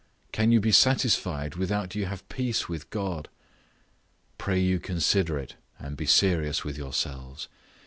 Can 0.31 0.51
you 0.51 0.59
be 0.59 0.71
satisfied 0.71 1.53
without 1.53 1.93
you 1.93 2.07
have 2.07 2.27
peace 2.27 2.67
with 2.67 2.89
God? 2.89 3.29
Pray 4.39 4.57
you 4.59 4.79
consider 4.79 5.37
it, 5.37 5.57
and 5.77 5.95
be 5.95 6.07
serious 6.07 6.63
with 6.63 6.75
yourselves. 6.75 7.47